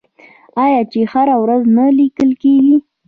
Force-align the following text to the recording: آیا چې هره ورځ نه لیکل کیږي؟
آیا 0.63 0.81
چې 0.91 0.99
هره 1.11 1.35
ورځ 1.43 1.63
نه 1.77 1.85
لیکل 1.99 2.29
کیږي؟ 2.41 2.77